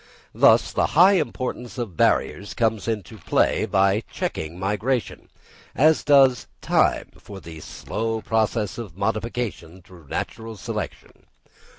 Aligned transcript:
Thus 0.33 0.73
the 0.73 0.87
high 0.97 1.11
importance 1.11 1.77
of 1.77 1.95
barriers 1.95 2.55
comes 2.55 2.87
into 2.87 3.19
play 3.19 3.67
by 3.67 4.01
checking 4.11 4.57
migration; 4.57 5.29
as 5.75 6.03
does 6.03 6.47
time 6.59 7.11
for 7.19 7.39
the 7.39 7.59
slow 7.59 8.19
process 8.23 8.79
of 8.79 8.97
modification 8.97 9.83
through 9.83 10.07
natural 10.07 10.57
selection. 10.57 11.27